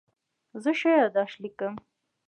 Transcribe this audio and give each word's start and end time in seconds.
زه 0.63 0.71
ښه 0.79 0.91
یادښت 0.99 1.37
لیکم. 1.43 1.73